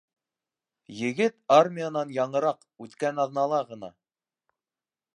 [0.99, 3.95] Егет армиянан яңыраҡ, үткән аҙнала ғына...